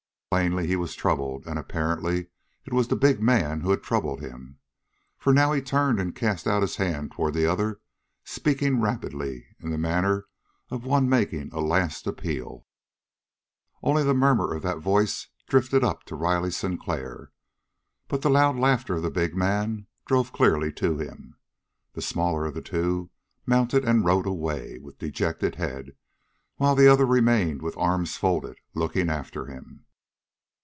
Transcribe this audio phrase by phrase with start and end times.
[0.33, 2.27] Plainly he was troubled, and apparently
[2.65, 4.59] it was the big man who had troubled him.
[5.17, 7.81] For now he turned and cast out his hand toward the other,
[8.23, 10.27] speaking rapidly, in the manner
[10.69, 12.65] of one making a last appeal.
[13.83, 17.33] Only the murmur of that voice drifted up to Riley Sinclair,
[18.07, 21.35] but the loud laughter of the big man drove clearly to him.
[21.91, 23.09] The smaller of the two
[23.45, 25.97] mounted and rode away with dejected head,
[26.55, 29.85] while the other remained with arms folded, looking after him.